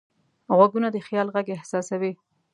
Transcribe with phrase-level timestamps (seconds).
[0.55, 2.13] غوږونه د خیال غږ احساسوي